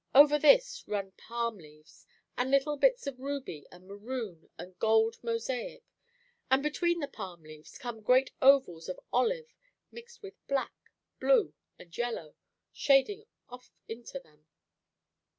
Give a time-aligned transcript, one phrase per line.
[0.15, 5.83] Over this run palm leaves and little bits of ruby and maroon and gold mosaic;
[6.49, 9.53] and between the palm leaves come great ovals of olive
[9.91, 10.73] mixed with black,
[11.19, 12.33] blue, and yellow;
[12.73, 14.47] shading off into them.